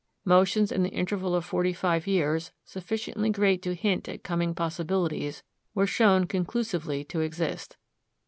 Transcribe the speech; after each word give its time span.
Motions 0.25 0.71
in 0.71 0.81
the 0.81 0.89
interval 0.89 1.35
of 1.35 1.45
forty 1.45 1.73
five 1.73 2.07
years, 2.07 2.51
sufficiently 2.65 3.29
great 3.29 3.61
to 3.61 3.75
hint 3.75 4.09
at 4.09 4.23
coming 4.23 4.55
possibilities, 4.55 5.43
were 5.75 5.85
shown 5.85 6.25
conclusively 6.25 7.03
to 7.03 7.19
exist. 7.21 7.77